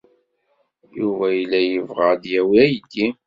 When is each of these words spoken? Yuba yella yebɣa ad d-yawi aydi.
Yuba 0.99 1.25
yella 1.37 1.59
yebɣa 1.63 2.05
ad 2.13 2.19
d-yawi 2.21 2.57
aydi. 2.65 3.05